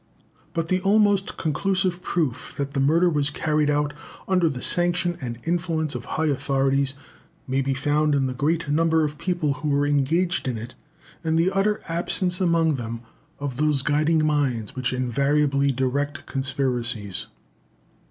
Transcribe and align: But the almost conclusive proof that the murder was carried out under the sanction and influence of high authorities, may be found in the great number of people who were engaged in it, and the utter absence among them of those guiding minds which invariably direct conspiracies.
But 0.55 0.69
the 0.69 0.81
almost 0.81 1.37
conclusive 1.37 2.01
proof 2.01 2.55
that 2.57 2.73
the 2.73 2.79
murder 2.79 3.07
was 3.07 3.29
carried 3.29 3.69
out 3.69 3.93
under 4.27 4.49
the 4.49 4.59
sanction 4.59 5.15
and 5.21 5.37
influence 5.43 5.93
of 5.93 6.05
high 6.05 6.25
authorities, 6.25 6.95
may 7.47 7.61
be 7.61 7.75
found 7.75 8.15
in 8.15 8.25
the 8.25 8.33
great 8.33 8.67
number 8.67 9.03
of 9.03 9.19
people 9.19 9.53
who 9.61 9.69
were 9.69 9.85
engaged 9.85 10.47
in 10.47 10.57
it, 10.57 10.73
and 11.23 11.37
the 11.37 11.51
utter 11.51 11.81
absence 11.87 12.41
among 12.41 12.77
them 12.77 13.01
of 13.37 13.57
those 13.57 13.83
guiding 13.83 14.25
minds 14.25 14.75
which 14.75 14.91
invariably 14.91 15.69
direct 15.71 16.25
conspiracies. 16.25 17.27